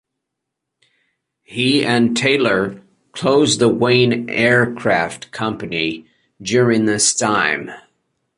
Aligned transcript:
He 1.43 1.85
and 1.85 2.17
Taylor 2.17 2.81
closed 3.11 3.59
the 3.59 3.69
Wayne 3.69 4.31
Aircraft 4.31 5.29
Company 5.29 6.07
during 6.41 6.85
this 6.85 7.13
time. 7.13 7.69